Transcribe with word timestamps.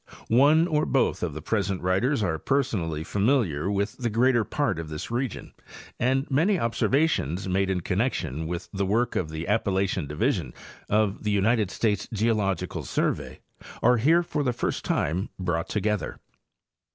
One 0.29 0.65
or 0.65 0.87
both 0.87 1.21
of 1.21 1.35
the 1.35 1.43
present 1.43 1.79
writers 1.83 2.23
are 2.23 2.39
per 2.39 2.63
sonally 2.63 3.05
familiar 3.05 3.69
with 3.69 3.99
the 3.99 4.09
greater 4.09 4.43
part 4.43 4.79
of 4.79 4.89
this 4.89 5.11
region, 5.11 5.53
and 5.99 6.25
many 6.31 6.57
observations 6.59 7.47
made 7.47 7.69
in 7.69 7.81
connection 7.81 8.47
with 8.47 8.67
the 8.73 8.87
work 8.87 9.15
of 9.15 9.29
the 9.29 9.47
Appa 9.47 9.69
lachian 9.69 10.07
division 10.07 10.55
of 10.89 11.21
the 11.23 11.29
United 11.29 11.69
States 11.69 12.07
Geological 12.11 12.81
Survey 12.81 13.41
are 13.83 13.97
here 13.97 14.23
for 14.23 14.41
the 14.41 14.53
first 14.53 14.83
time 14.83 15.29
brought 15.37 15.69
together. 15.69 16.17